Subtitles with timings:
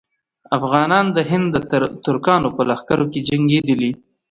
[0.57, 1.57] افغانان د هند د
[2.05, 3.91] ترکانو په لښکرو کې جنګېدلي.